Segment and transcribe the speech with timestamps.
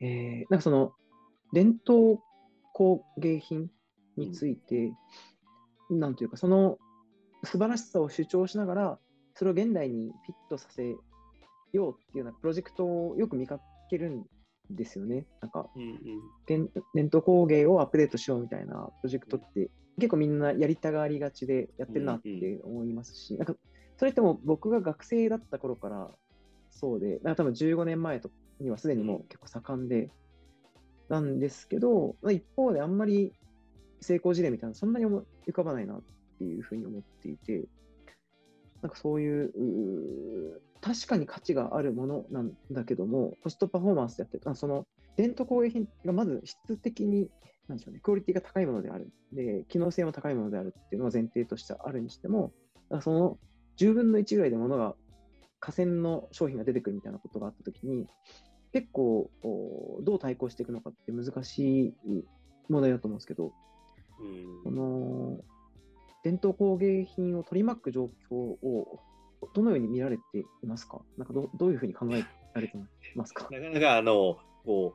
[0.00, 0.92] えー、なんかその、
[1.52, 2.18] 伝統
[2.72, 3.70] 工芸品
[4.16, 4.92] について、
[5.90, 6.78] うん、なんというか、その
[7.44, 8.98] 素晴らしさを主張しながら、
[9.34, 10.96] それを現代にフィットさせ
[11.72, 14.24] ようっていうようなプロジェクトをよく見かけるん
[14.70, 15.26] ですよね。
[15.40, 23.60] なんか、うんうん、伝統工芸をアップデートしようみたいなプロジェクトって、結構みんなやりたがりがちでやってるなって思いますし、うんうん、なんか
[23.96, 26.10] それっても僕が学生だった頃から
[26.70, 30.10] そうで、なんか多分15年前とにはすでにもう結構盛んで、
[31.08, 33.32] なんですけど、一方であんまり
[34.00, 36.02] 成功事例みたいなそんなに浮かばないなっ
[36.38, 37.64] ていうふうに思っていて、
[38.82, 47.30] なんかそういうう、確かに価値があるものなんだけども、コストパフォーマンスでやってる、その伝統工芸品がまず質的に、
[47.68, 49.10] なんでしょうね、クオリティが高いものである。
[49.32, 52.52] で、機能性も高いものであるっていうのは前提としてあるにしても、
[53.02, 53.38] その
[53.76, 54.94] 10分の1ぐらいでものが、
[55.60, 58.06] 河川の商品が出てくるみたいなことがあったときに、
[58.72, 59.30] 結構、
[60.02, 61.94] どう対抗していくのかって難しい
[62.68, 63.52] 問題だと思うんですけど、
[64.20, 65.40] うん、この
[66.22, 69.00] 伝統工芸品を取り巻く状況を
[69.54, 70.22] どのように見られて
[70.62, 71.00] いますか？
[71.16, 72.76] なんかどどういうふうに考えられて
[73.14, 73.48] ますか？
[73.50, 74.94] なかなかあのこ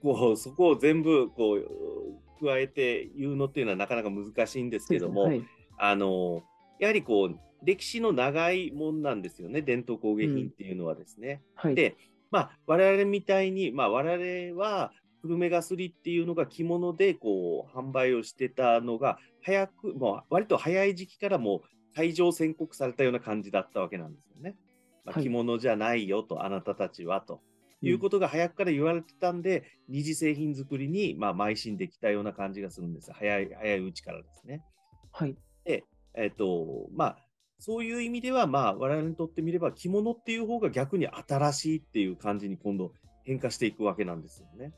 [0.00, 5.44] うこうそこを全部こう加えて言うのっていうのはなかなか難しいんですけども、はい、
[5.76, 6.42] あの
[6.78, 11.42] やはりこう歴史の長いもんなんですよね伝統工芸品っていうのはですね。
[11.62, 11.96] うんはい、で
[12.30, 24.56] まあ、我々みたいに、まあ、我々は久留米がすりっていうのが着物でこう販売をしてたのが早く、もう割と早い時期からもう退場宣告されたような感じだったわけなんですよね。
[25.04, 27.40] まあ、着物じゃないよと、はい、あなたたちはと。
[27.80, 33.12] いうことが早くから言われてたんで、うん、二次製品作りに、まあ、邁進できたような感じがするんです。
[33.12, 34.64] 早い、早いうちからですね。
[35.12, 35.36] はい。
[35.64, 35.84] で、
[36.14, 37.27] えっ、ー、と、まあ、
[37.58, 42.92] そういう意味では、まあ、我々にとってみれば、着物っていう方が逆に新しいっていう感じに今度
[43.24, 44.72] 変化していくわけなんですよね。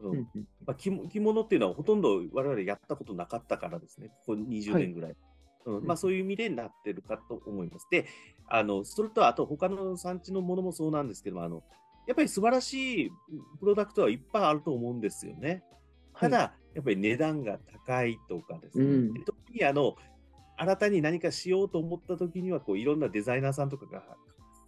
[0.00, 0.26] うん。
[0.66, 5.10] まあ、着物っていうのはほとんど我々やったことなかったからですね、ここ20年ぐらい。
[5.10, 5.16] はい
[5.66, 7.88] うんまあ、そういう意味でなってるかと思います。
[7.90, 8.06] で、
[8.48, 11.64] あのそれとあと他の産地のものもそうなんですけども、あの
[12.06, 13.10] やっぱり素晴らしい
[13.58, 15.64] プロダクトはいっぱいあると思うんですよね。
[16.14, 19.96] ただ、はい、やっぱり値段が高いとかですね、うん、特にあの
[20.56, 24.02] 新たに何かしようと思った時にはこういろんなデザイナーさんとかが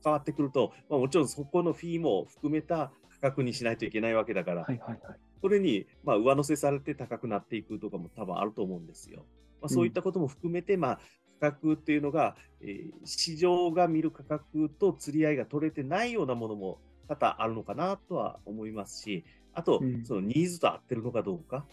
[0.03, 9.25] 関わってくると、まあ、もちろんそこのフィーも含めた価格にしないといけないわけだから、はいはいはい、それにまあ上乗せされて高くなっていくとかも多分あると思うんですよ。
[9.61, 11.01] まあ、そういったことも含めて、まあ、
[11.41, 16.79] 価格っていうのが、えー、市場が見る価格と釣り合いが取れてないようなものも
[17.09, 21.67] 多々あるのかなとは思いますし、あと、そのニーズと合ってるのかどうか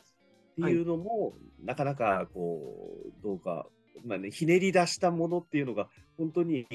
[0.54, 3.68] っていうのも、はい、なかなかこうどうか
[4.04, 6.66] まあね、ひねり出したものっていうのが、本当に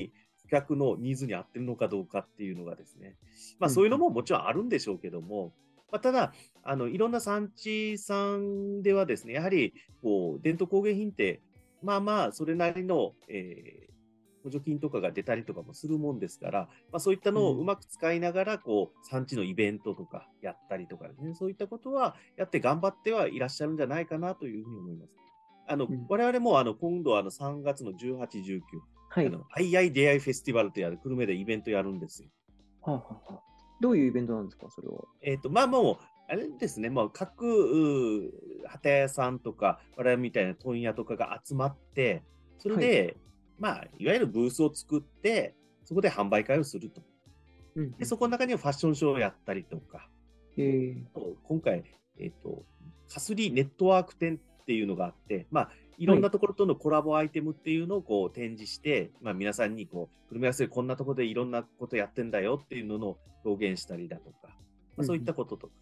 [0.44, 3.16] 顧客のニーズに合ってるのかどうかっていうのがですね、
[3.58, 5.52] まあ、そういうのももちろんあるんでしょうけども、
[5.90, 6.32] まあ、ただ
[6.62, 11.40] あの、いろんな産地さんではですね、やはりこう伝統工芸品って、
[11.82, 13.90] まあまあ、それなりの、えー
[14.42, 25.16] 補助金とかが出たりとかもするもんですから、まあ、そういったのをうまく使いながら、こう、産地のイベントとかやったりとかね、そういったことはやって頑張ってはいらっしゃるんじゃないかなというふうに思います。
[25.70, 28.60] あの、うん、我々もあの今度あの3月の18、19、
[29.08, 32.28] はい、あの II 出会いフェスティバルとやる久留米でイベントやるんですよ。
[32.82, 33.40] はあはあ、
[33.80, 34.94] どういうイベントなんですか、それは？
[35.22, 35.96] えっ、ー、と、まあもう、
[36.28, 38.32] あれですね、まあ、各
[38.66, 42.22] 旗屋さんとか、我々みたいな問屋とかが集まって、
[42.58, 43.16] それで、はい、
[43.58, 45.54] まあ、いわゆるブースを作って、
[45.84, 47.02] そこで販売会をすると。
[47.76, 50.08] うん、でそこの中にはファッションショーをやったりとか、
[50.56, 50.62] え。
[50.62, 51.04] ー、
[51.44, 51.84] 今回、
[52.18, 52.64] えっ、ー、と、
[53.12, 56.06] かすりネットワーク展っていうのがあって、まあ、い。
[56.06, 64.48] ろんなところとのコラボアイテムっていうのをこう展示して、まあ、皆さんにこう、組み合わせでこんなところでいろんなことやってんだよっていうのを表現したりだとか、
[64.96, 65.72] まあ、そういったこととか、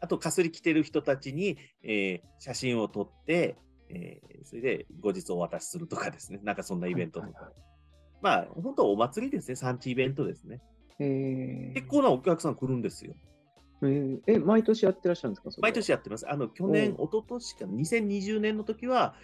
[0.00, 3.56] あと、かすり着てる人たちに、えー、写真を撮って、
[3.88, 7.32] えー、それで後日お渡しするとかですね、なんかそんなイベントとか。
[7.32, 7.54] はいはいはい、
[8.20, 10.60] まあ、本当お祭りですね、産地イベントですね。
[10.98, 13.14] えー、結構なお客さん来るんですよ。
[13.88, 16.30] え毎年やってらっしゃるんですか毎年やってます。
[16.30, 19.14] あの、去年、一昨年か、2020年の時は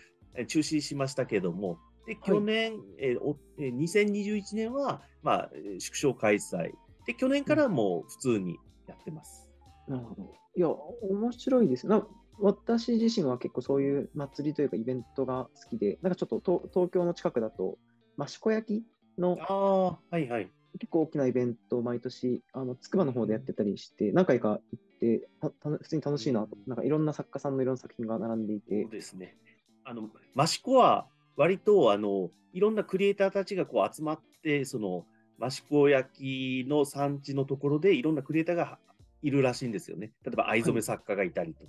[0.49, 6.73] 中止しましたけども、で、去年、はい、えー、2021年は、まあ、縮小開催。
[7.07, 9.49] で、去年からも普通にやってます。
[9.89, 10.35] なるほど。
[10.57, 12.07] いや、面白いですな
[12.41, 17.79] 私自身は結構そういう祭りというかイベントが好きで、なんかちょっと東京の近くだと、
[18.19, 18.83] 益子焼
[19.19, 28.83] の、あはいはい、結構大きなイベントを毎年、あの、つくばの方でやってたりして、何回か行って、たた普通に楽しいなと、なんかいろんな作家さんのいろんな作品が並んでいて。
[28.83, 29.37] そうですね。
[29.85, 31.07] あの、益子は
[31.37, 35.07] 割と、あの、いろんなクリエイターたちがこう集まって、その、
[35.43, 38.79] 益子焼の産地のところでいろんなクリエイターが
[39.23, 40.13] いるらしいんですよね。
[40.25, 41.65] 例えば藍染め作家がいたりと、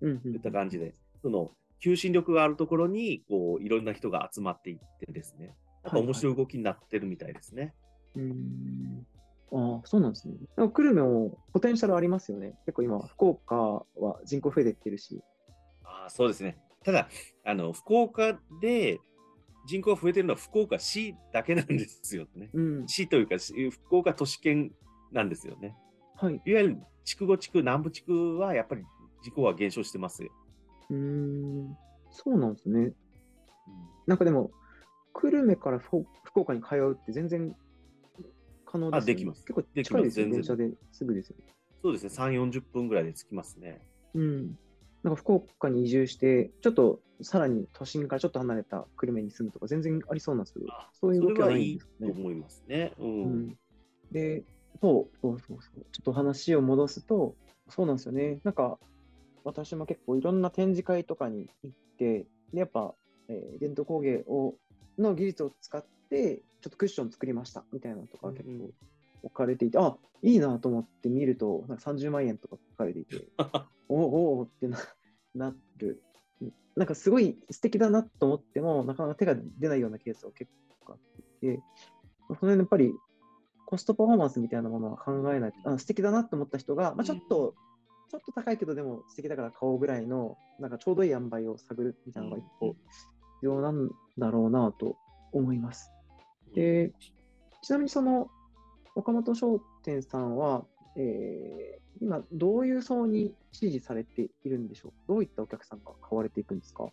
[0.00, 5.54] うんうんいった感じで、その求心力があるところにこういろんな人が集まっていってですね、
[5.84, 7.74] なんか面白い動きになってるみたいですね。
[8.16, 9.06] うーん
[9.54, 10.34] ああ、そうなんですね。
[10.56, 12.54] なんか久留米もポテンシャルありますよね。
[12.64, 15.22] 結構今、福岡は人口増えてきてるし。
[15.84, 16.58] ああそうですね。
[16.84, 17.08] ただ
[17.44, 18.98] あの、福岡で
[19.66, 22.50] 人口が増えてるのは福岡市だけなんですよね。
[22.54, 22.88] うん。
[22.88, 24.72] 市というか、し福岡都市圏
[25.12, 25.76] なんですよね。
[26.16, 26.40] はい。
[26.44, 28.82] いわゆる筑後地区、南部地区はやっぱり
[29.22, 30.30] 人口は減少してますよ。
[30.90, 31.76] うーん。
[32.10, 32.92] そうなんですね。
[34.06, 34.50] なんかでも、
[35.12, 37.54] 久留米から福福岡に通うって全然
[38.72, 39.12] 可能ですよ、ね。
[39.12, 41.36] あできます結構でき近いですよ、ます全然電車ですぐですよ。
[41.82, 43.86] そうですね、3、40分ぐらいで着きますね。
[44.14, 44.58] うん。
[45.02, 52.06] なんか福岡に移住して、ちょっとさらに都心からちょっと離れた久留米に住むとか全然ありそうなんですけどあ、そういう動きはないんそれはいいですね。
[52.08, 52.92] と思いますね。
[52.98, 53.58] うんうん、
[54.10, 54.44] で、
[54.80, 57.34] そうそうそうそう、ちょっと話を戻すと、
[57.68, 58.40] そうなんですよね。
[58.44, 58.78] なんか、
[59.44, 62.94] 私も結構いろんな展示会とかに行って、でやっぱ、
[63.28, 64.54] えー伝統工芸を
[64.98, 68.70] の技術を使って、ちょっとクッション作りましたみたいなのとか結うんう構
[69.24, 73.24] 置かれていて、あいいなと思って見ると、なんか30万円とか書かれていて、
[73.88, 74.78] おおおってな
[75.34, 76.02] なる。
[76.74, 80.50] なんかすごい素敵だなと思っても、なかなか手が出ないようなケースが結
[80.80, 80.98] 構あっ
[81.40, 81.62] ていて、
[82.28, 82.94] その辺やっぱり
[83.66, 87.54] コストパフォーマンスみたいなものは考えないあ素敵だなと思った人が、まあ、ちょっと、
[88.10, 92.76] ちょっと高いけどでも素敵だから買おうぐらいの、なんかちょうどいい塩梅を探るみたいなのが一個必
[93.42, 94.96] 要なんだろうなと
[95.32, 95.90] 思います。
[96.54, 96.92] で、
[97.62, 98.28] ちなみにその
[98.94, 100.64] 岡本商店さんは、
[100.96, 104.92] えー今どういう層に支持されているんでしょう？
[105.06, 106.88] どういったお客さんが買われていくんですか？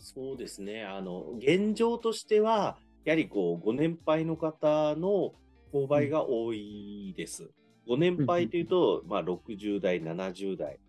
[0.00, 5.34] そうですね、あの現状としては、やはりこうご年配の方の
[5.72, 7.48] 購買が多いです。
[7.86, 10.80] ご年配というと、まあ、60代、70代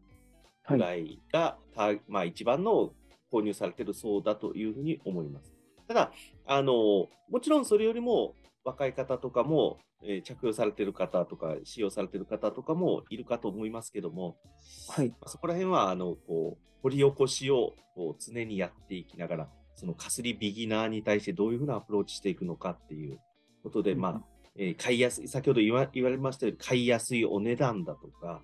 [0.68, 2.94] ぐらいが、たまあ、一番の
[3.32, 5.54] 購入されている層だというふうに思います。
[5.92, 6.12] ただ
[6.46, 8.34] あの、もちろんそれよりも
[8.64, 14.38] 若い方とかも、えー着用されている方とか、使用されている方とかもいるかと思いますけども、
[14.88, 15.10] はい。
[15.10, 23.20] まあそこら辺は、あの、こう、掘り起こしをこう常にやっていきながら、そのかすりビギナーに対してどういうふうなアプローチしていくのかっていう
[23.64, 24.22] ことで、うんまあ、
[24.56, 28.42] えー買いやすい、先ほど言わ言われましたように、買いやすいお値段だとか、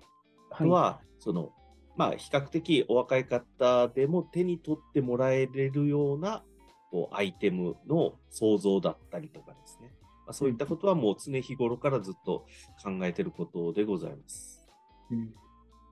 [0.50, 1.52] あとは、その、
[1.96, 6.44] まあ、比較的お若い方でも手に取ってもらえれるような、
[6.90, 9.92] こう、アイテムの創造だったりとかですね。
[10.26, 12.46] まあ、そういったことはもう常日頃からずっと
[12.82, 14.66] 考えていることでございます。
[15.10, 15.34] うん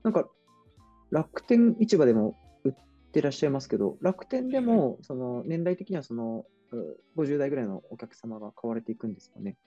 [0.03, 0.29] なんか、
[1.11, 2.73] 楽天市場でも売っ
[3.11, 9.57] てらっしゃいますけど、楽天でも、その年代的にはそのう50代ぐらいのお客様が買われていくんですかね。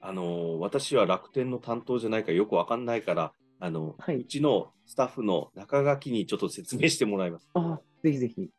[0.00, 7.48] あの私は楽天の担当じゃないからよくわかんないから、あのはいうちのスタッフの中垣にちょっと説明してもらいます。
[7.54, 8.50] あぜひぜひ。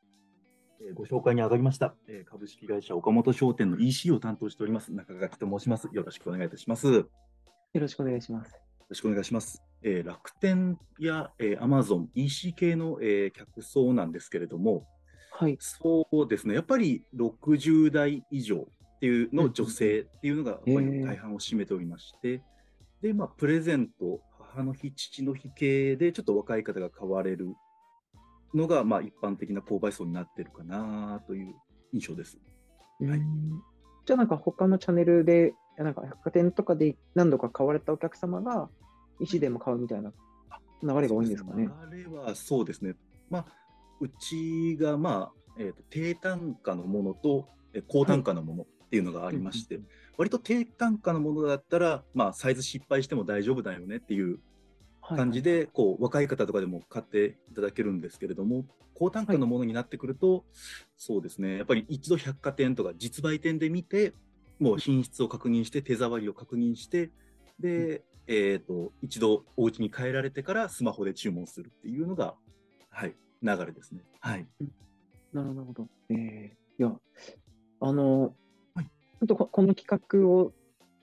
[0.81, 5.89] えーご紹介に上がりました、えー株式会社岡本商店の EC を担当しております中垣と申します。
[5.91, 6.87] よろしくお願いいたします。
[6.87, 8.51] よよろしくお願いします。
[8.89, 9.63] ろしくお願いします。
[9.83, 14.85] えー楽天や、えー、Amazon、EC 系の、えー客層なんですけれども、
[15.31, 15.57] はい。
[15.59, 22.41] そうですね、やっぱり60代以上っていうの女性っていうのがやっぱえりー大半を占めておりまして、
[23.01, 27.53] で、まあ、プレゼント、母の日、父の日系でちょっと若い方が買われる
[28.53, 31.55] のが、まあ、一般的な購買層になってるかなという
[31.93, 32.37] 印象です。
[33.01, 33.61] はいうん
[34.05, 38.69] じゃあなんか他のチャンネルで、なんか百貨店とかで何度か買われたお客様が、
[39.19, 40.13] 石でも買うみたいな
[40.81, 41.67] 流れが多いんですかね。
[41.91, 42.95] 流れはそうですね。
[43.29, 43.45] まあ、
[43.99, 49.87] うちが、まあ、えーと低単価のものとえー高単価のものっていうのがありまして、うん
[50.17, 54.39] 割と低単価のものだったら、まあ、サイズ失敗しても大丈夫だよねっていうはい
[55.15, 60.43] 感じで、こう若い方とかでも買っていただけるんですけれども、高単価のものになってくると、
[60.97, 64.13] そうですね、やっぱり一度百貨店とか実売店で見て、
[64.59, 67.11] もう品質を確認して、手触りを確認して、
[67.59, 72.35] で、えっ、と、一度お家に帰られてからスマホで注文するっていうのが、
[72.89, 74.01] はい、流れですね。
[74.19, 74.47] はい。
[75.31, 75.87] なるほど。
[76.09, 76.91] えーいや、
[77.79, 78.35] あの、
[78.75, 78.89] はい。
[79.19, 80.53] 本当ここの企画を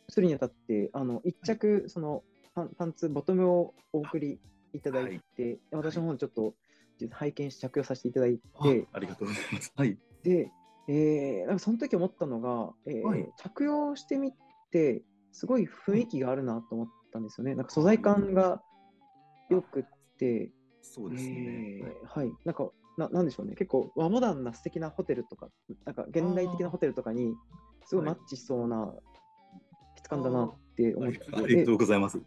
[0.09, 2.23] するにあたって、あの、一着、その
[2.55, 4.39] パン、パンツ、ボトムをお送り
[4.73, 6.55] いただいて、私の方にちょっと
[7.11, 9.73] 拝見し着用させていただいあて、ありがとうございます。
[9.77, 9.99] はい。
[10.23, 10.51] で、
[10.87, 13.33] えーなんかその時思ったのが、えーはい。
[13.37, 14.33] 着用してみ
[14.71, 17.55] て、すごい雰囲気があるなと思ったんですよね。
[17.55, 18.63] なんか素材感が
[19.49, 19.85] 良くっ
[20.19, 20.51] て、
[20.83, 21.35] そうですね。
[21.81, 25.49] えーはい、なんか、ななんでしょうね、結構和モダンな素敵なホテルとか、
[25.85, 27.35] なんか現代的なホテルとかに、
[27.87, 28.95] すごいマッチしそうな
[29.97, 31.45] 質感だなって思って、はい。
[31.45, 32.21] ありがとうございます。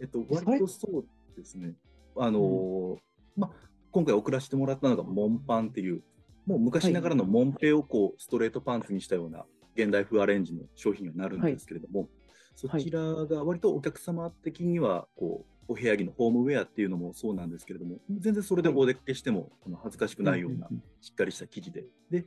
[0.00, 1.04] えっと、割とそう
[1.36, 1.74] ですね。
[2.16, 2.98] あのーうん、
[3.36, 3.50] まあ、
[3.90, 6.02] 今回送らせてもらったのが、モンパンっていう、
[6.46, 12.08] もう昔ながらのモンペをこうストレートパンツにしたような現代風アレンジの商品になるんですけれども、はい、
[12.56, 19.52] そちらが割とお客様的にはこうお部屋着のホームウェアっていうのもそうなんですけれども、全然それでお出かけしても
[19.82, 20.68] 恥ずかしくないような
[21.02, 22.24] しっかりした生地で、で、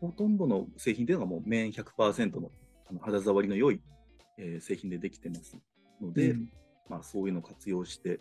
[0.00, 2.50] ほとんどの製品っていうのがもう綿100%の
[2.90, 3.80] あの肌触りの良い、
[4.36, 5.56] えー、製品でできてます
[6.02, 6.48] ので、うん、
[6.88, 8.20] まあ、そういうのを活用して、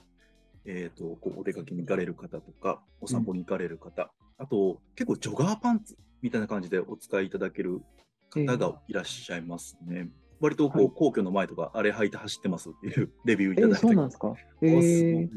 [0.66, 7.82] えーと、こうお出かけに行かれる方とか、お散歩に行かれる方、うん、あと結構ジョガーパンツみたいな感じでお使いいただける
[8.30, 9.98] 方がいらっしゃいますね。
[9.98, 10.10] えー
[10.44, 15.30] 割とこう、はい、皇居の前とか、あれ履いて走ってますっていうレビューいただいて、えー、そうなんですか、えー、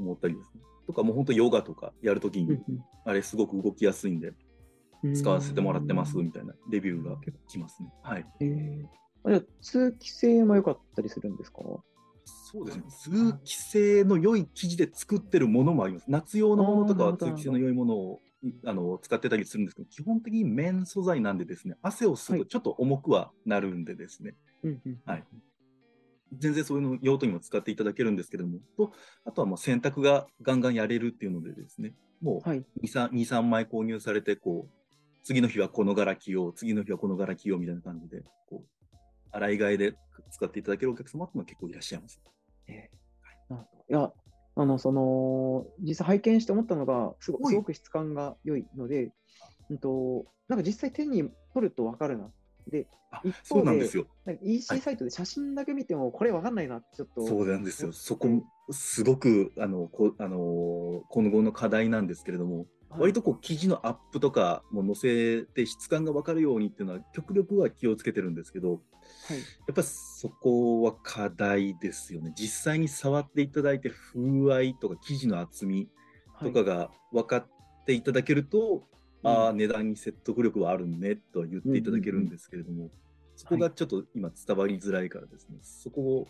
[0.00, 0.60] 思ったりですね。
[0.88, 2.58] とか、もう本当ヨガとかやるときに、
[3.04, 4.32] あれすごく動きやすいんで、
[5.14, 7.92] 使わせてもらってますみたいなレビューが結構きますね。
[8.02, 8.26] はい。
[8.40, 11.60] えー、じゃあ、通気性も良かったりするんですか？
[12.24, 12.84] そうですね。
[12.88, 16.04] 通気性の良い生地で作ってるものもあります。
[16.08, 18.20] 夏用のものとかは通気性の良いものを
[18.64, 24.34] あの使ってたりするんですけど、基本的に綿素材なんでですね、汗を吸うとちょっと重くはなるんでですね、
[25.04, 25.24] はい、
[26.38, 28.92] 全然そういうの用途にも使っていただけるんですけれども、と
[29.24, 34.70] あとはもう洗濯がガンガンやれるっていうのでですね、もう2、3, 2 3枚購入されて、こう、
[35.24, 38.66] 次の日はこの柄着よう、次の日はこの柄着ようみたいな感じで、こう、
[39.32, 39.94] 洗い替えで
[40.30, 42.20] 使っていただけるお客様っていうのは結構いらっしゃいます。
[42.68, 44.12] えー、はい、いや、
[44.54, 49.10] あの、その、実際拝見して思ったのが、すごすごく質感が良いので、
[49.70, 52.30] うんと、なんか実際手に取ると分かるな。
[52.68, 52.86] で、
[53.24, 53.88] 一方で、
[54.42, 57.92] EC サイトで写真だけ見ても、これ分かんないなちょっと、そうなんですよ。
[57.92, 58.28] そこ、
[58.70, 62.66] すごく、あの、こあの今後の課題なんですけれども、
[62.98, 72.32] 割とこう記事のアップとかも載せて質感が分かるようにっていうのは極力は気をつけてるんですけど、はい、やっぱそこは課題ですよね。
[72.36, 75.88] 実際に触っていただいて風合いとか生地の厚み
[76.42, 77.46] とかが分かっ
[77.86, 78.84] ていただけると、
[79.22, 82.90] はい、ああ値段に説得力はあるねとは言っていただけるんですけれども、
[83.36, 86.26] そこがちょっと今伝わりづらいからですね、はい、そこ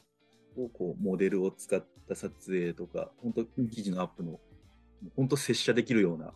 [0.56, 4.38] をこうモデルを使った撮影とか本当記事のアップの、
[5.16, 6.32] 本当接写できるような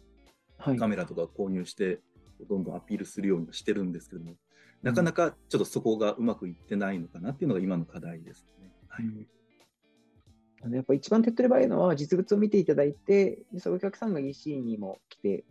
[0.59, 2.01] カメラとか購入して、
[2.49, 4.35] どんどんアピールするようにしてるんですけども、
[4.83, 8.73] なかなかちょっとそこがうまくいってないのかなっていうのが今の課題ですね。
[8.89, 15.45] はい、うん、やっぱ一番手っ取り早いのは実物を見ていただいて、そのお客さんが EC にも来て、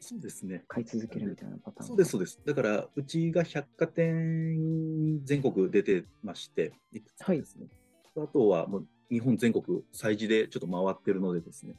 [0.00, 0.64] そうですね。
[0.68, 1.86] 買い続けるみたいなパターン。
[1.88, 2.38] そうです、そうです。
[2.44, 7.68] だから、うちが百貨店全国出てまして、いくつかですね。
[8.14, 11.74] はい、あとはもう日本全国催事でちょっと回ってるのでですね、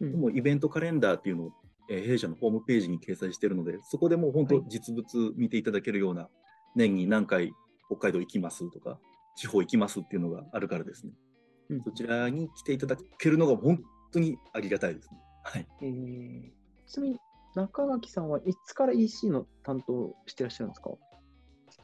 [0.00, 1.52] うん、もうイベントカレンダーっていうのを
[1.88, 6.28] えー、弊社のホームページに掲載しているので、そこでもう本当、実物見ていただけるような、
[6.74, 7.52] 年に何回
[7.86, 8.98] 北海道行きますとか、
[9.36, 11.12] 地方行きますっていうのがあるからですね、
[11.70, 15.18] うん、そちらに来ていただけるのが本当にありがたいですね。
[15.42, 16.50] はい、えー、
[16.86, 17.18] ちなみに
[17.54, 20.90] 中垣さんはいつから EC の担当してらっしゃるんですか？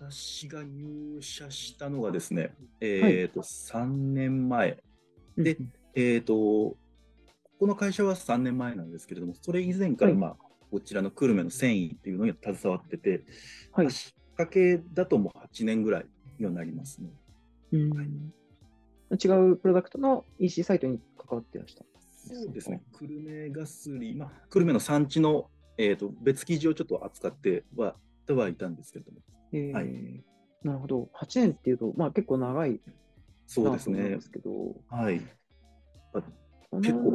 [0.01, 4.83] 私が入社したのがですね、えっ、ー、と、はい、3年前
[5.37, 5.59] で、
[5.95, 6.77] えっ、ー、と、
[7.61, 10.39] この会社は3年前なんですけれども、それ以前から、まあ、はい、
[10.71, 13.23] こちらの久留米の繊維っていうのに携わってて、
[13.71, 16.07] はい、仕掛けだともう8年ぐらい
[16.39, 17.11] にはなりますね。
[17.73, 17.91] うん。
[17.91, 18.07] はい、
[19.23, 21.85] 違うプロダクトの EC サイトに関わっていらした
[22.17, 27.95] そうですね、久留米ガスリ、まあ、久留米の産地の、えーと、別記事をちょっと扱っては
[28.29, 29.19] はいたんですけれども。
[29.53, 30.25] えー、はい、
[30.63, 32.81] なるほど、8年っていうと、まあ、結構長い
[33.47, 34.09] そうですね。
[34.09, 34.51] ですけど、
[34.89, 35.21] はい。
[36.73, 37.11] 結構、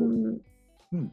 [0.94, 1.12] うん、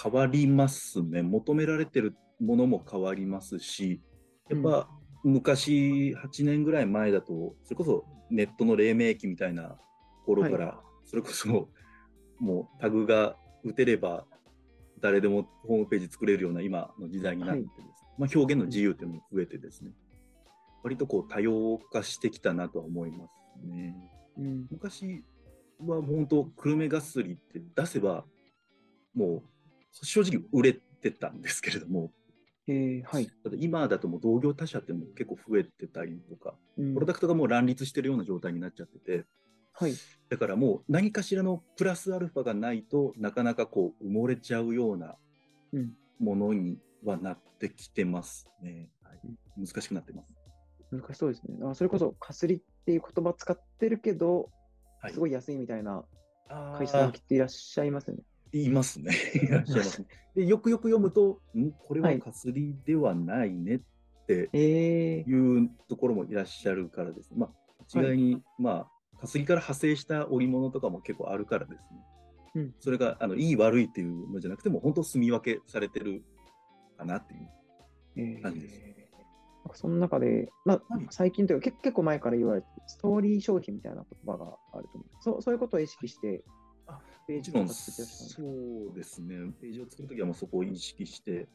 [0.00, 1.22] 変わりますね。
[1.22, 4.00] 求められてるものも変わりますし、
[4.48, 4.88] やっぱ
[5.24, 9.76] 昔、8年ぐらい前だと、それこそネットの黎明期みたいな
[10.24, 11.68] 頃から、はい、それこそ
[12.38, 14.24] もうタグが打てれば
[15.00, 19.92] 誰でもホームページ作れるような今の時代になってです、はい、まあ、表現の自由というのも増えてですね、
[20.82, 23.26] 割とこう多様化してきたなとは思いま
[23.58, 23.96] すね。
[24.38, 25.24] うん、昔
[25.86, 28.24] は本当、久留米ガスリって出せば、
[29.14, 32.12] もう正直売れてたんですけれども、
[32.68, 39.24] えーはい、今だともう同業他社っても結構増えてたりとか、うん、プロダクトがもう乱立してるような状態になっちゃってて、
[39.72, 39.94] はい、
[40.28, 45.16] だからもう何かしらのプラスアルファがないとなかなかこう埋もれちゃうような
[46.20, 48.90] ものにはなってきてますね。
[49.02, 49.20] はい、
[49.56, 50.28] 難しくなってます。
[50.90, 51.58] 難しそうですね。
[51.64, 54.50] あそれこそかすりっていう言葉使ってるけど、
[55.10, 56.04] すごい安いみたいな
[56.76, 58.22] 会社さんっていらっしゃいますよね。
[58.52, 59.12] いますね。
[59.34, 60.06] いらっしゃいますね。
[60.34, 63.80] で、よくよく読むと、んこれはかすりではないねっ
[64.26, 67.36] ていうところもいらっしゃるからですね。
[67.38, 67.50] まあ、
[67.82, 68.70] 一概に、はい、ま
[69.16, 71.82] あ、かすりから派生した織物とかも結構あるからですね。
[72.54, 76.22] うん、それがあのいい悪いっていうのじゃなくても、本当住み分けされてる
[76.96, 77.34] かなって
[78.20, 78.80] いう感じです。
[78.84, 78.97] えー、
[79.76, 85.06] その中で、まあ、最近というか結構前から言われてストーリー消費みたいな言葉があると思う。
[85.20, 86.42] そうそういうことを意識して、
[87.28, 89.36] ページを作ってそうですね。
[89.60, 91.46] ページを作るときはもうそこを意識して、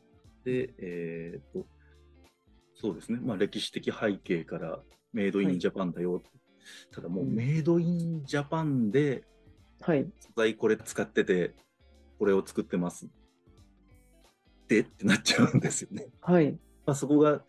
[0.45, 1.67] で、えー、っと、
[2.75, 3.19] そうですね。
[3.19, 4.79] まあ、歴史的背景から
[5.13, 6.13] メイドインジャパンだよ。
[6.13, 6.23] はい、
[6.91, 9.23] ただもう、メイドインジャパンで、
[9.81, 10.05] はい。
[10.19, 11.55] 素材これ使ってて、
[12.19, 13.09] これを作ってます。
[14.67, 16.07] でってなっちゃうんですよね。
[16.21, 16.51] はい。
[16.85, 17.43] まあ、そこが、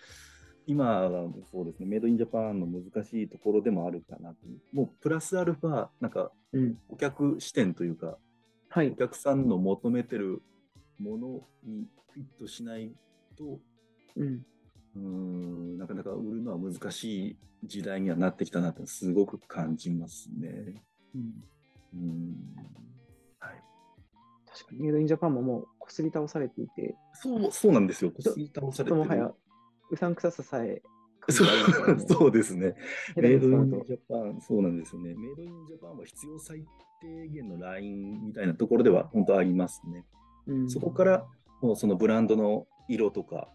[0.66, 4.34] 今はそうですね、メイドインジャパンの難しいところでもあるかな。
[4.72, 6.32] もうプラスアルファ、なんか、
[6.88, 8.18] お客視点というか、
[8.70, 10.42] はい、お客さんの求めてる
[10.98, 11.28] もの
[11.64, 12.92] にフィットしない
[13.36, 13.60] と、
[14.16, 14.46] うん、
[14.96, 20.82] うんなかなか売るのは難しい時代にはなってきたなってすごく感じますね。
[21.14, 21.44] うん、
[21.94, 22.36] うん。
[23.38, 23.62] はい、
[24.46, 29.30] 確かに、メイドインジャパンももうこすり倒されていて、そうそうなんですよ、こすり倒されてもはや
[29.90, 30.82] うさんくさささえ、
[31.28, 31.46] そう
[32.08, 32.74] そうですね。
[33.16, 35.14] メイドインジャパン、そうなんですよね。
[35.14, 36.64] メイドインジャパンは必要最
[37.00, 40.04] 低限のラインみたいなところでは本当ありますね。
[40.46, 41.26] うん、そこから
[41.62, 43.48] もうそのブランドの色とか、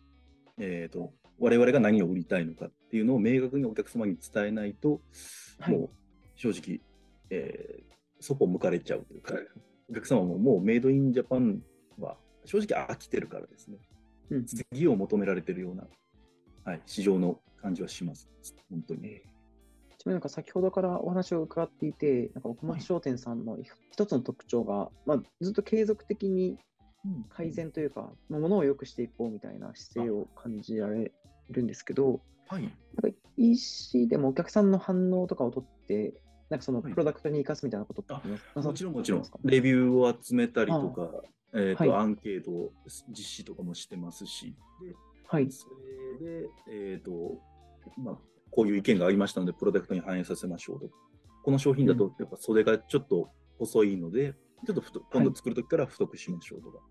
[0.58, 5.02] えーと、我々が何を売りたいのかっていうのを明確にお客様に伝えないと、
[5.60, 5.90] はい、もう
[6.36, 6.80] 正直、
[7.30, 9.36] えー、そこを向かれちゃうというか、
[9.90, 11.62] お客様ももうメイドインジャパン
[12.00, 13.78] は正直飽きてるからですね、
[14.32, 15.84] うん、次を求められてるような
[16.66, 18.30] はい、市場の感じはします、
[18.70, 19.02] 本当に。
[19.98, 23.58] ちなみになんか先ほどからお話を伺っていて、なんか奥松商店さんの
[23.92, 26.58] 一つの特徴が、はい、まあ、ずっと継続的に
[27.30, 31.12] 改善というか、うん、ものを良くしていこうみたいな姿勢を感じられ
[31.50, 32.70] るんですけど、はい、な
[33.10, 36.14] んか EC でもお客さんの反応とかを取って、
[36.50, 38.44] なんかそのプロダクトに生かすみたいなことってあります？
[38.44, 41.10] か、はい、もちろんもちろん、レビューを集めたりとか、
[41.54, 42.72] えーと、はい、アンケート
[43.10, 44.96] 実施とかもしてますし、で
[45.32, 45.68] はい、そ
[46.22, 47.40] れで、えーと
[47.98, 48.18] まあ、
[48.50, 50.90] こういう意見がありましたので、プロダクトに反映させましょうと。
[51.44, 54.34] この商品だと、やっぱ袖がちょっと細いので、
[54.66, 56.84] ちょっと今度作るときから太くしましょうとか、は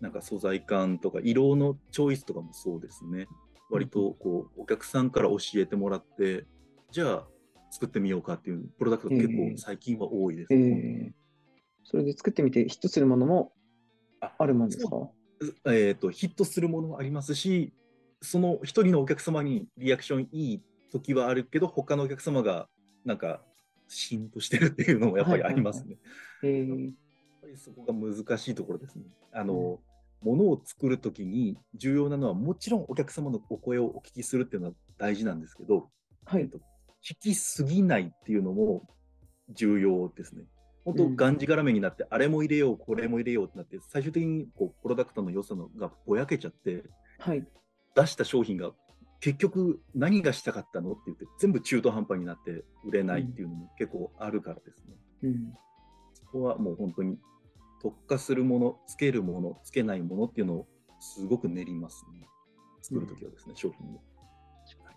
[0.00, 3.28] い、なんか素材感とか、色のチョイスとかもそうですね。
[3.70, 6.46] 割とこうお客さんから教えてもらって、
[6.90, 7.28] じゃあ
[7.70, 11.12] 作ってみようかっていうプロダクト結構最近は多いです、ね、えー、
[11.84, 13.52] それで作ってみてヒットするものも
[14.20, 14.96] あるもんですか？
[15.66, 17.72] えーと、ヒットするものもありますし、
[18.22, 22.68] その一人のお客様にリアクションいい時はあるけど、他のお客様が
[23.04, 23.42] なんか、
[23.88, 25.96] しんとしてるっていうのもやっぱりありますね。
[26.42, 26.92] はいはいはい、やっ
[27.42, 29.04] ぱりそこが難しいところですね。
[29.32, 29.80] あの、
[30.22, 35.88] うん、ものを作るときに重要なのは、もちろんお客様のお声をお聞きするっていうのは大事なんですけど、
[36.24, 36.48] はい、
[37.02, 38.86] 聞きすぎないっていうのも
[39.48, 40.44] 重要ですね。
[40.84, 46.84] 本当、がんじがらめになって、あれも入れよう、これも入れようってなって、最終的にこうプロダクトの良さのがぼやけちゃって、
[47.18, 47.46] はい、
[47.94, 48.72] 出した商品が
[49.20, 54.94] 結局何がしたかったのって言って、全部中途半端になって売れないっていうのも結構あるからですね。
[55.24, 55.52] うん、
[56.14, 57.18] そこはもう本当に
[57.82, 60.68] 特化するもの、つけるもの、つけないものっていうのを
[61.00, 62.26] すごく練りますね。
[62.80, 64.00] 作るときはですね、うん、商品を。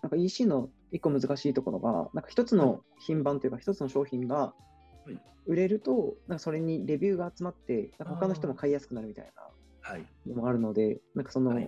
[0.00, 4.54] なんか EC の一個難しいところが、なんか一つの品番というか、一つの商品が
[5.46, 9.32] 売れると、なんかそれにレビューが集まって、なんか他の人も買いやすくなるみたい
[9.86, 11.60] なのもあるので、なんかその、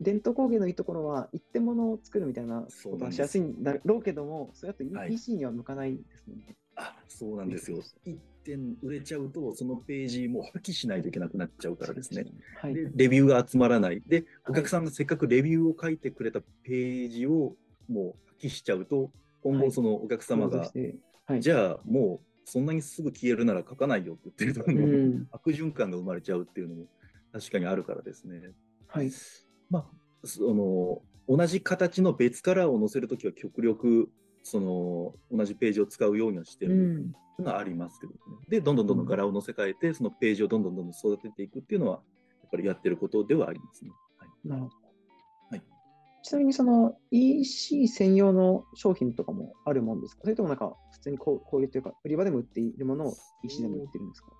[0.00, 6.56] 伝統工芸のいいところは、一点物を作るみたいなことはしやすいんだろうけども、それだと EC には向かないですもんね。
[6.76, 7.78] あそうなんですよ。
[8.04, 12.26] 一点売れちゃうと、そのページも破棄しないといけなくなっちゃうからですね。
[12.60, 14.02] はい、でレビューが集まらない。
[14.06, 17.54] で、お客さんがせっかくレビューを書いてくれたページを
[17.88, 19.10] もう破棄しちゃうと、
[19.42, 20.70] 今後そのお客様が、
[21.26, 26.86] はい、じゃあもうそんなにすぐ消えるなら書かないよって言ってると、うん、悪循環が生まれちゃうっていうのも
[27.32, 28.52] 確かにあるからですね。
[28.88, 29.10] はい。
[29.70, 34.10] まあ、その、同じ形の別カラーを載せるときは極力、
[34.42, 38.18] その、同じページを使うようにはしてるのがありますけどね。
[38.26, 42.02] うん、で、どんどんどんどん柄を載せ替えて、そのページをどんどんどんどん育てていくっていうのは、
[42.42, 43.92] やっぱりやってることではありますね。
[44.18, 44.81] はい、なるほど。
[46.22, 46.28] はい。
[46.28, 50.22] ちなみにその EC 専用の商品とかもあるもんですか？
[50.22, 54.30] それともなんか普通にこうこういうというか、売り場でも売っているものを EC でも売ってるんですか？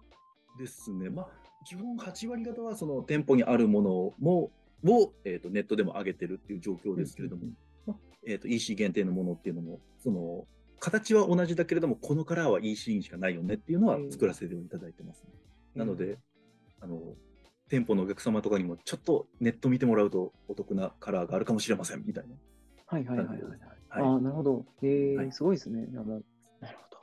[0.58, 1.10] ですね。
[1.10, 1.28] まあ、
[1.66, 4.50] 基本8割方はその店舗にあるものも
[4.84, 7.52] を、えーと、ネットでも上げてるっていう状況ですけれども、うん
[7.86, 10.44] まあえーと、EC 限定のものっていうのも、その
[10.80, 15.30] 形は同じだけれども、このカラーは EC にしかないよねっていうのは作らせていただいてます、ね、
[15.76, 16.18] うん、なので、
[16.80, 17.00] あの、
[17.72, 22.34] 店舗のお客様とかにも、ちょっとネット見てもらうとお得なカラーがあるかもしれませんみたいな。
[22.84, 23.38] はいはいはいはい。
[23.38, 24.66] はい、ああ、なるほど。
[24.82, 25.86] えー、はい、すごいですね。
[25.86, 26.98] なるほど。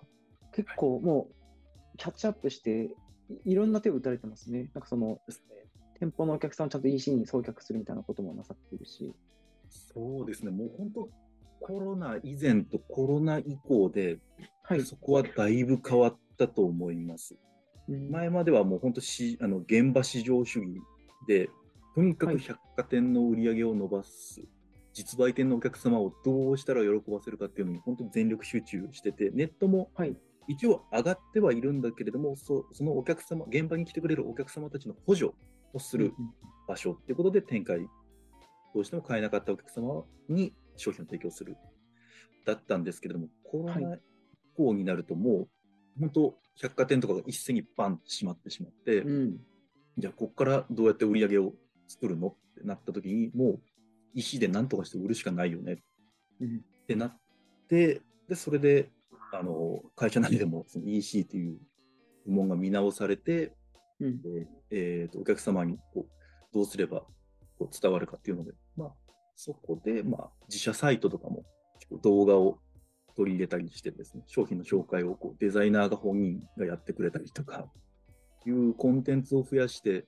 [0.52, 2.96] 結構もうキャッチアップして
[3.46, 4.70] い、いろんな手を打たれてますね。
[4.76, 5.20] なんかその、
[6.00, 9.12] 店舗のお客さんをちゃんと EC に送客するみたいなこともなさっているし。
[9.72, 11.10] そうですね、もう本当、
[11.62, 14.20] コロナ以前とコロナ以降で、
[14.62, 17.36] はい、そこはだいぶ変わったと思います。
[17.90, 20.82] うん、前まではもう本当しあの現場市場主義
[21.28, 21.50] で、
[21.96, 24.50] とにかく百貨店の売り上げを伸ばす、はい、
[24.94, 29.92] 実売店のお客様をどうしたら喜ばせるかっていうのに本当に全力集中してて、ネットも
[30.48, 35.32] 一応上がってはいるんだけれども、そそのお客様、現場に来てくれるお客様たちの補助
[35.74, 36.14] をする
[36.68, 37.80] 場所っていうことで展開、
[38.74, 41.58] どうしても買えなかったお客様に商品を提供する。
[42.46, 44.00] だったんですけれども、コロナ以
[44.56, 45.48] 降になるともう、
[46.00, 49.38] 本当、百貨店とかが一斉にバンと閉まってしまって、うん、
[49.98, 51.54] じゃあ、ここからどうやって売り上げを
[51.88, 53.60] 作るのってなった時に、もう、
[54.14, 55.74] 石で何とかして売るしかないよね。
[55.74, 57.20] ってなっ
[57.70, 58.90] て、で、それで、
[59.32, 61.60] あの、会社内でもその EC という
[62.26, 63.54] 部門が見直されて、
[64.00, 67.02] うん、でえーと、お客様にこうどうすれば
[67.58, 68.94] こう伝わるかっていうので、まあ、
[69.36, 71.44] そこで、まあ、自社サイトとかも
[72.02, 72.60] 動画を
[73.20, 77.68] 取り入れたりしてですね、商品の紹介をこうデザイナーが本人がやってくれたりとか、
[78.46, 80.06] いうコンテンツを増やして、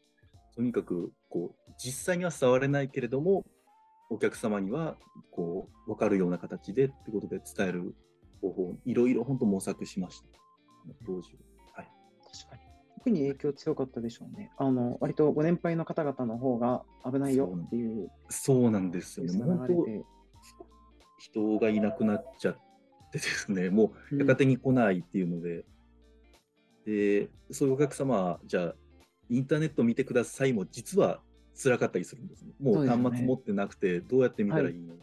[0.55, 3.43] とにかくこう実際には伝われないけれども、
[4.09, 4.95] お客様には
[5.29, 7.95] こう分かるような形でってことで伝える
[8.39, 10.27] 方法、いろいろ本当模索しました、
[11.05, 11.39] 当時は。
[11.73, 11.91] はい、
[12.33, 12.61] 確かに。
[12.95, 14.51] 特に影響強かったでしょうね。
[14.57, 18.09] あの割とご年配の方々の方が危ないよっていう。
[18.29, 19.43] そうなんですよね。
[19.43, 19.85] 本当
[21.17, 22.70] 人がいなくなっちゃっ
[23.11, 25.65] てですね、もう百貨店に来ないっていうので、
[26.85, 28.75] うん、で、そういうお客様は、じゃあ、
[29.29, 31.21] インターネット見てくださいも実は
[31.55, 32.51] 辛かったりするんですね。
[32.59, 34.73] もう端末持ってなくて、どうやって見たらい。
[34.73, 34.99] いの、はい、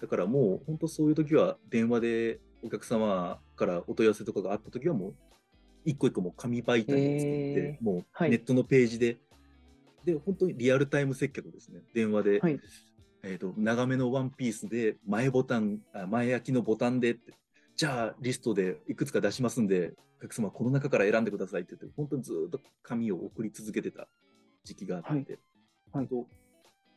[0.00, 5.14] だからもう本当そういう時は電話でお客様からお問い合わせとかがあった時はもう
[5.84, 9.18] 一個一個もう紙媒体を作って、もうネットのページで、はい、
[10.06, 11.80] で、本当にリアルタイム接客ですね。
[11.94, 12.60] 電話で、はい、
[13.24, 17.18] えっ、ー、と、長めのワンピースで、前ボタン、あ前焼きのボタンで
[17.76, 24.08] じゃあリストでいくつか出しますんで、お客様この中から選んでくださいって言って、本当にずっと紙を送り続けてた
[24.64, 25.26] 時期があって、はい、
[25.92, 26.26] 本当、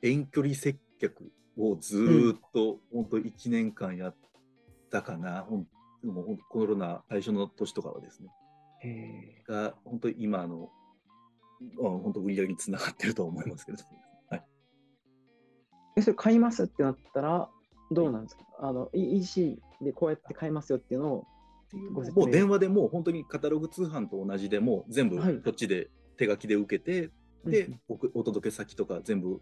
[0.02, 4.16] 遠距離接客をずっと、本当1年間やっ
[4.92, 5.48] たかな、
[6.04, 8.30] うん、もうコロナ最初の年とかはですね。
[9.48, 10.70] が本当に今の
[11.78, 13.84] 本当売り上げにつながってると思いますけど、は
[15.98, 16.64] い、それ買います？
[16.64, 17.50] ってなったら
[17.92, 18.44] どうなんですか？
[18.60, 21.26] あの EC でこうやって買いますよっていうのを
[22.14, 27.12] もう電話でもう本当にカタログ通販と同じでも全部こっちで手書きで受けて、
[27.44, 27.80] はい、で、うん、
[28.14, 29.42] お届け先とか全部、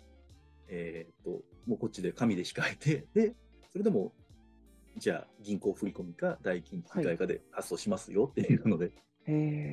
[0.67, 3.33] えー、っともうこっちで紙で控えてで
[3.71, 4.13] それでも
[4.97, 8.91] じゃあ銀行振込か代金機械化で発送しますよっていうので、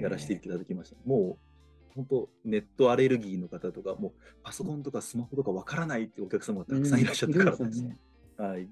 [0.02, 0.96] やらせていただきました。
[1.04, 1.49] もう
[1.94, 7.82] 本当、ネットアレルギーの方とか、もうパソコンとかスマホとかわからないってお客様がたくさんいらっしゃったからです。
[7.82, 7.98] ね、
[8.36, 8.68] はい。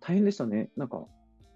[0.00, 1.04] 大変でしたね、なんか。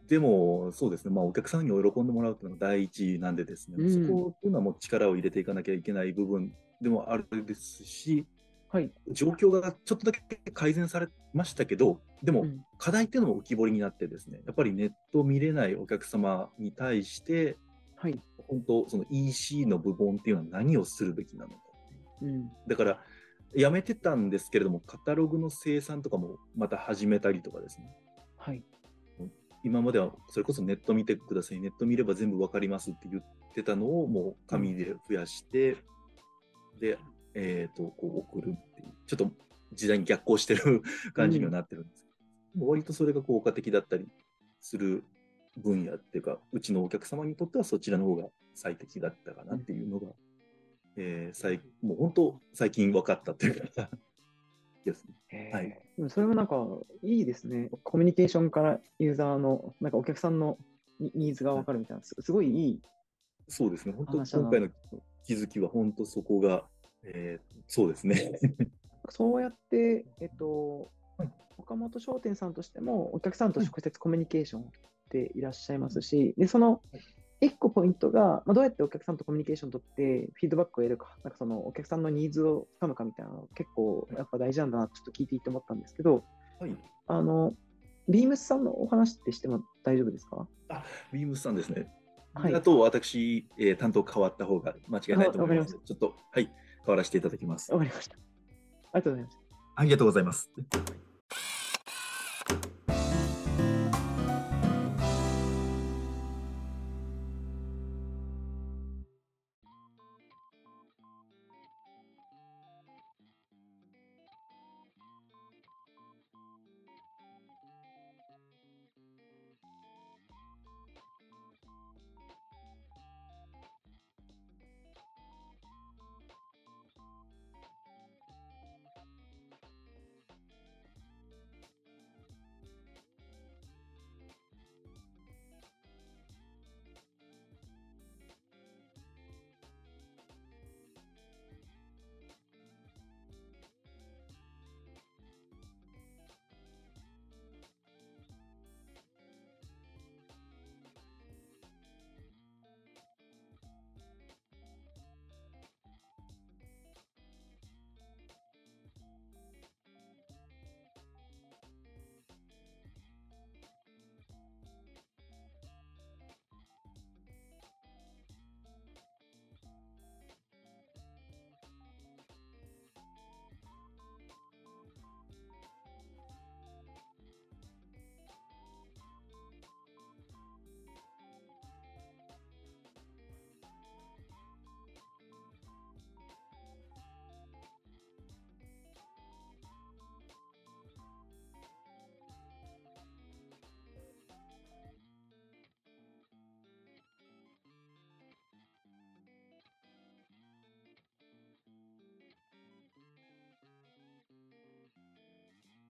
[0.09, 8.27] でも、そうですね、まあ、お客さんに喜んでもらうというのが第一なんでですね、うん、そこっていうのはもう力を入れていかなきゃいけない部分でもあるですし、
[8.69, 12.45] はい、状況がちょっとだけ改善されましたけど、でも
[12.77, 17.57] 課題っていうのも浮き彫りになってですね、やっぱりネット見れないお客様に対して、
[17.97, 21.57] はい、本当、その EC の部門っていうのは何をするべきなのか。
[22.23, 23.01] うん、だから、
[23.55, 27.87] やめてたんですけれども、カタログの生産とかもまた始めたりとかですね。
[28.37, 28.63] はい、
[29.65, 35.77] 今まではそれこそネット見てください、ネット見れば全部わかりますって言ってたのをもう紙で増やして、う
[36.77, 36.99] ん、で、
[37.35, 39.31] えっ、ー、と、こう送るっていう、ちょっと
[39.73, 40.83] 時代に逆行してる
[41.15, 42.11] 感じにはなってるんですけ
[42.59, 44.09] ど、うん、割とそれが効果的だったり
[44.61, 45.05] する
[45.57, 50.15] 分野っていうか、うちのお客様にとってはそちらの方が最適だったかなっていうのが、うん、
[50.97, 53.91] えー、最もう本当、最近分かったっていうか
[54.85, 55.51] ですね。
[55.53, 56.67] はい、それもなんか
[57.03, 57.71] いいですね。
[57.83, 60.59] コミュニケーションからユーザーの、なんかお客さんの
[60.99, 62.83] ニーズが分かるみたいな、すごいいい。
[63.49, 63.95] そうですね。
[63.95, 64.69] 本当、今回の
[65.25, 66.67] 気づきは本当そこが、
[67.03, 68.39] えー、そうですね。
[69.11, 70.91] そうやって、えっと、
[71.59, 74.73] 岡本商店さんとしても、お客さんと直接コミュニケーション
[75.15, 76.81] ていらっしゃいますし、でその
[77.41, 86.25] 1個ポイントが、まあ、どうやってお客さんとコミュニケーションを取ってフィードバックを得るか、なんかそのお客さんのニーズをつかむかみたいなの結構やっぱ大事なんだなちょっと聞いていて思ったんですけど、
[86.59, 87.55] はい、あの
[88.09, 90.47] ビームスさんのお話ってしても大丈夫ですか？
[90.69, 91.89] あビームスさんですね。
[92.35, 95.79] はい、あと私、えー、担当変わった方が間違いないと思います。
[95.85, 96.51] ちょっと、はい、
[96.85, 97.73] 変わらせていただきます。
[97.73, 98.17] わかりました。
[98.93, 99.39] ありがとうございます。
[99.77, 100.51] ありがとうございます。